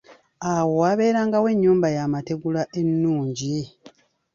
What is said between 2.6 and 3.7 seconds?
ennungi.